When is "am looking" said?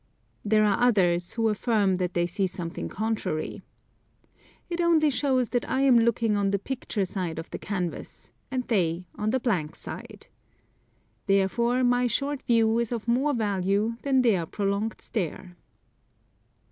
5.81-6.35